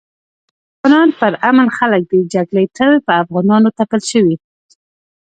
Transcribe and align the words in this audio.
افغانان 0.75 1.09
پر 1.19 1.31
امن 1.49 1.67
خلک 1.77 2.01
دي 2.11 2.19
جګړي 2.33 2.65
تل 2.77 2.91
په 3.05 3.11
افغانانو 3.23 3.69
تپل 3.77 4.01
شوي 4.11 4.35